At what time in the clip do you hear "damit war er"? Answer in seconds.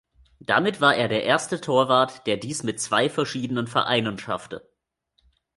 0.39-1.07